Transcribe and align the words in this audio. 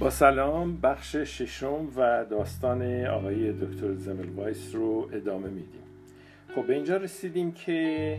با 0.00 0.10
سلام 0.10 0.76
بخش 0.76 1.16
ششم 1.16 1.88
و 1.96 2.24
داستان 2.30 3.06
آقای 3.06 3.52
دکتر 3.52 3.94
زمل 3.94 4.28
وایس 4.28 4.74
رو 4.74 5.10
ادامه 5.12 5.48
میدیم. 5.48 5.82
خب 6.54 6.66
به 6.66 6.74
اینجا 6.74 6.96
رسیدیم 6.96 7.52
که 7.52 8.18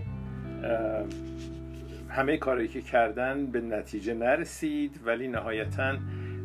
همه 2.09 2.38
کارهایی 2.38 2.67
که 2.67 2.81
کردن 2.81 3.45
به 3.45 3.62
نتیجه 3.62 4.13
نرسید 4.13 4.99
ولی 5.05 5.27
نهایتا 5.27 5.98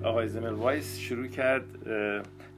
آقای 0.04 0.28
زمل 0.28 0.52
وایس 0.52 0.98
شروع 0.98 1.26
کرد 1.26 1.64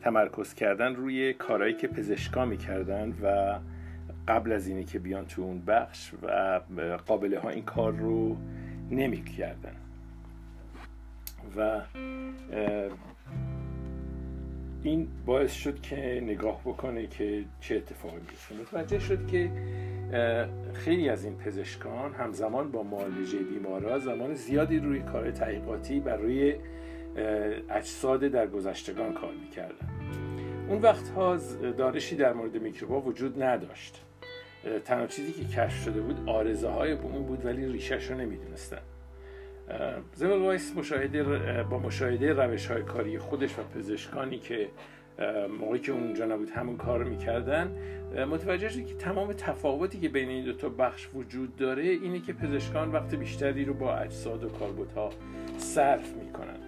تمرکز 0.01 0.55
کردن 0.55 0.95
روی 0.95 1.33
کارهایی 1.33 1.75
که 1.75 1.89
پزشکا 1.89 2.45
می‌کردن 2.45 3.15
و 3.23 3.59
قبل 4.29 4.53
از 4.53 4.69
اینه 4.69 4.85
که 4.85 4.99
بیان 4.99 5.27
تو 5.27 5.43
اون 5.43 5.63
بخش 5.65 6.13
و 6.23 6.61
قابله 7.07 7.39
ها 7.39 7.49
این 7.49 7.65
کار 7.65 7.93
رو 7.93 8.37
نمی‌کردن. 8.91 9.88
و 11.57 11.81
این 14.83 15.09
باعث 15.27 15.53
شد 15.53 15.81
که 15.81 16.21
نگاه 16.25 16.61
بکنه 16.65 17.07
که 17.07 17.45
چه 17.61 17.77
اتفاقی 17.77 18.17
میفته. 18.17 18.55
متوجه 18.55 18.99
شد 18.99 19.27
که 19.27 19.51
خیلی 20.75 21.09
از 21.09 21.25
این 21.25 21.37
پزشکان 21.37 22.15
همزمان 22.15 22.71
با 22.71 22.83
معالجه 22.83 23.39
بیمارا 23.39 23.99
زمان 23.99 24.35
زیادی 24.35 24.79
روی 24.79 25.01
کار 25.01 25.31
تحقیقاتی 25.31 26.01
بر 26.01 26.17
روی 26.17 26.55
اجساد 27.71 28.21
در 28.21 28.47
گذشتگان 28.47 29.13
کار 29.13 29.33
می‌کردن. 29.45 29.89
اون 30.69 30.83
وقت 30.83 31.09
ها 31.09 31.37
دانشی 31.79 32.17
در 32.17 32.33
مورد 32.33 32.63
میکروبا 32.63 33.01
وجود 33.01 33.43
نداشت. 33.43 34.05
تنها 34.85 35.07
چیزی 35.07 35.33
که 35.33 35.45
کشف 35.45 35.85
شده 35.85 36.01
بود 36.01 36.29
آرزه 36.29 36.69
های 36.69 36.93
اون 36.93 37.23
بود 37.23 37.45
ولی 37.45 37.67
ریشش 37.67 38.11
رو 38.11 38.17
نمی‌دونستن. 38.17 38.81
زمل 40.15 40.39
وایس 40.39 40.77
مشاهده 40.77 41.23
با 41.63 41.79
مشاهده 41.79 42.33
روش 42.33 42.67
های 42.67 42.83
کاری 42.83 43.19
خودش 43.19 43.59
و 43.59 43.63
پزشکانی 43.63 44.39
که 44.39 44.69
موقعی 45.61 45.81
که 45.81 45.93
اونجا 45.93 46.25
نبود 46.25 46.51
همون 46.51 46.77
کار 46.77 46.99
رو 46.99 47.09
می‌کردن 47.09 47.77
متوجه 48.31 48.69
شد 48.69 48.87
که 48.87 48.95
تمام 48.95 49.33
تفاوتی 49.33 50.01
که 50.01 50.09
بین 50.09 50.29
این 50.29 50.45
دو 50.45 50.53
تا 50.53 50.69
بخش 50.69 51.09
وجود 51.15 51.57
داره 51.57 51.83
اینه 51.83 52.21
که 52.21 52.33
پزشکان 52.33 52.93
وقت 52.93 53.15
بیشتری 53.15 53.65
رو 53.65 53.75
با 53.75 53.97
اجساد 53.97 54.45
و 54.45 54.49
ها 54.97 55.11
صرف 55.59 56.17
می‌کنن. 56.17 56.59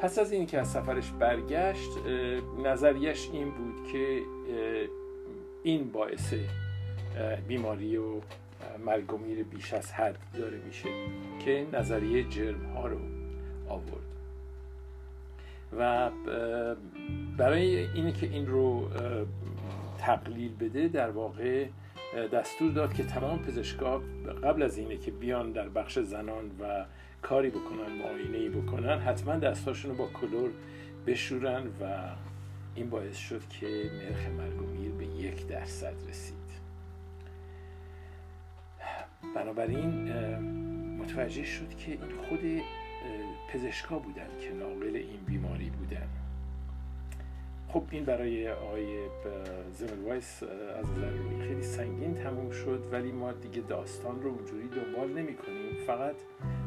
پس 0.00 0.18
از 0.18 0.32
اینکه 0.32 0.58
از 0.58 0.68
سفرش 0.68 1.10
برگشت 1.10 1.90
نظریش 2.64 3.28
این 3.32 3.50
بود 3.50 3.92
که 3.92 4.18
این 5.62 5.92
باعث 5.92 6.34
بیماری 7.48 7.96
و 7.96 8.20
مرگ 8.86 9.14
و 9.14 9.18
میر 9.18 9.42
بیش 9.42 9.74
از 9.74 9.92
حد 9.92 10.18
داره 10.38 10.58
میشه 10.66 10.88
که 11.44 11.66
نظریه 11.72 12.24
جرم 12.28 12.64
ها 12.64 12.86
رو 12.86 12.98
آورد. 13.68 14.10
و 15.78 16.10
برای 17.36 17.76
اینه 17.76 18.12
که 18.12 18.26
این 18.26 18.46
رو 18.46 18.88
تقلیل 19.98 20.56
بده 20.56 20.88
در 20.88 21.10
واقع 21.10 21.66
دستور 22.32 22.72
داد 22.72 22.94
که 22.94 23.04
تمام 23.04 23.38
پزشکا 23.38 24.02
قبل 24.44 24.62
از 24.62 24.78
اینه 24.78 24.96
که 24.96 25.10
بیان 25.10 25.52
در 25.52 25.68
بخش 25.68 25.98
زنان 25.98 26.50
و 26.60 26.84
کاری 27.22 27.50
بکنن 27.50 27.92
معاینه 28.02 28.48
بکنن 28.48 28.98
حتما 28.98 29.36
دستاشون 29.36 29.90
رو 29.90 29.96
با 29.96 30.06
کلور 30.06 30.50
بشورن 31.06 31.66
و 31.66 32.08
این 32.74 32.90
باعث 32.90 33.16
شد 33.16 33.42
که 33.48 33.66
نرخ 33.66 34.26
مرگ 34.38 34.62
و 34.62 34.66
میر 34.66 34.90
به 34.90 35.06
یک 35.06 35.46
درصد 35.46 35.94
رسید. 36.08 36.39
بنابراین 39.34 40.12
متوجه 40.98 41.44
شد 41.44 41.68
که 41.76 41.92
این 41.92 42.00
خود 42.28 42.40
پزشکا 43.52 43.98
بودن 43.98 44.28
که 44.40 44.52
ناقل 44.52 44.96
این 44.96 45.20
بیماری 45.26 45.70
بودن. 45.70 46.08
خب 47.68 47.82
این 47.90 48.04
برای 48.04 48.48
آقای 48.48 48.86
زمل 49.72 49.98
وایس 50.04 50.42
از 50.42 50.90
نظر 50.90 51.12
خیلی 51.48 51.62
سنگین 51.62 52.14
تموم 52.14 52.50
شد 52.50 52.88
ولی 52.92 53.12
ما 53.12 53.32
دیگه 53.32 53.60
داستان 53.68 54.22
رو 54.22 54.28
اونجوری 54.28 54.68
دنبال 54.68 55.08
نمی 55.08 55.34
کنیم. 55.34 55.86
فقط 55.86 56.14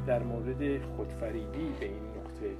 در 0.07 0.23
مورد 0.23 0.81
خودفریبی 0.81 1.69
به 1.79 1.85
این 1.85 2.03
نقطه 2.17 2.55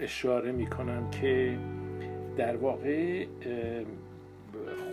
اشاره 0.00 0.52
می 0.52 0.66
کنم 0.66 1.10
که 1.10 1.58
در 2.36 2.56
واقع 2.56 3.26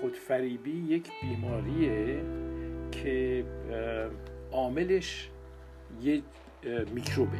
خودفریبی 0.01 0.71
یک 0.71 1.09
بیماریه 1.21 2.21
که 3.03 3.45
عاملش 4.51 5.29
یه 6.01 6.21
میکروبه 6.93 7.37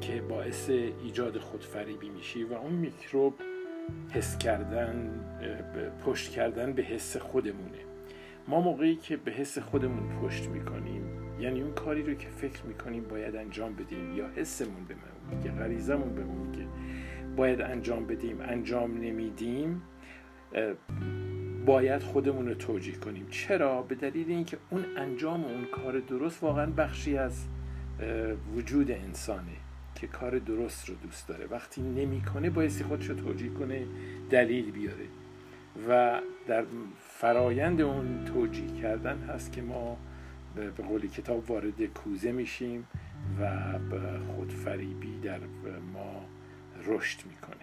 که 0.00 0.22
باعث 0.22 0.70
ایجاد 0.70 1.38
خودفریبی 1.38 2.08
میشی 2.08 2.44
و 2.44 2.52
اون 2.52 2.72
میکروب 2.72 3.34
حس 4.12 4.38
کردن 4.38 5.10
پشت 6.04 6.30
کردن 6.30 6.72
به 6.72 6.82
حس 6.82 7.16
خودمونه. 7.16 7.78
ما 8.48 8.60
موقعی 8.60 8.96
که 8.96 9.16
به 9.16 9.30
حس 9.30 9.58
خودمون 9.58 10.18
پشت 10.22 10.48
می‌کنیم 10.48 11.02
یعنی 11.40 11.62
اون 11.62 11.74
کاری 11.74 12.02
رو 12.02 12.14
که 12.14 12.28
فکر 12.28 12.62
می‌کنیم 12.66 13.04
باید 13.04 13.36
انجام 13.36 13.74
بدیم 13.74 14.16
یا 14.16 14.28
حسمون 14.36 14.84
به 14.88 14.94
من 14.94 15.36
میگه 15.36 15.50
غریزمون 15.50 16.14
به 16.14 16.24
میگه 16.24 16.66
باید 17.36 17.60
انجام 17.60 18.06
بدیم 18.06 18.40
انجام 18.40 18.98
نمیدیم 18.98 19.82
باید 21.66 22.02
خودمون 22.02 22.48
رو 22.48 22.54
توجیه 22.54 22.94
کنیم. 22.94 23.26
چرا؟ 23.30 23.82
به 23.82 23.94
دلیل 23.94 24.30
اینکه 24.30 24.58
اون 24.70 24.84
انجام 24.96 25.44
اون 25.44 25.64
کار 25.64 26.00
درست 26.00 26.42
واقعا 26.42 26.66
بخشی 26.66 27.16
از 27.16 27.46
وجود 28.56 28.90
انسانه 28.90 29.56
که 29.94 30.06
کار 30.06 30.38
درست 30.38 30.88
رو 30.88 30.94
دوست 30.94 31.28
داره. 31.28 31.46
وقتی 31.46 31.82
نمی‌کنه 31.82 32.50
بایستی 32.50 32.84
خودش 32.84 33.06
رو 33.06 33.14
توجیه 33.14 33.50
کنه 33.50 33.84
دلیل 34.30 34.70
بیاره. 34.70 35.06
و 35.88 36.20
در 36.46 36.64
فرایند 36.98 37.80
اون 37.80 38.24
توجیه 38.24 38.80
کردن 38.82 39.18
هست 39.18 39.52
که 39.52 39.62
ما 39.62 39.96
به 40.56 40.70
قولی 40.70 41.08
کتاب 41.08 41.50
وارد 41.50 41.84
کوزه 41.84 42.32
میشیم 42.32 42.86
و 43.40 43.50
خودفریبی 44.36 45.20
در 45.22 45.40
ما 45.92 46.24
رشد 46.86 47.18
می‌کنه. 47.26 47.59